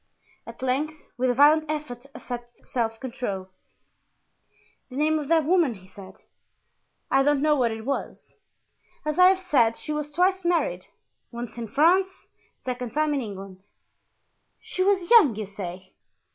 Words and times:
At 0.47 0.63
length, 0.63 1.09
with 1.15 1.29
a 1.29 1.35
violent 1.35 1.69
effort 1.69 2.07
at 2.15 2.49
self 2.63 2.99
control: 2.99 3.49
"The 4.89 4.95
name 4.95 5.19
of 5.19 5.27
that 5.27 5.43
woman?" 5.45 5.75
he 5.75 5.85
said. 5.85 6.23
"I 7.11 7.21
don't 7.21 7.39
know 7.43 7.55
what 7.55 7.69
it 7.71 7.83
was. 7.85 8.33
As 9.05 9.19
I 9.19 9.27
have 9.27 9.37
said, 9.37 9.77
she 9.77 9.93
was 9.93 10.11
twice 10.11 10.43
married, 10.43 10.85
once 11.31 11.55
in 11.59 11.67
France, 11.67 12.25
the 12.57 12.63
second 12.63 12.93
time 12.93 13.13
in 13.13 13.21
England." 13.21 13.67
"She 14.59 14.81
was 14.83 15.11
young, 15.11 15.35
you 15.35 15.45
say?" 15.45 15.93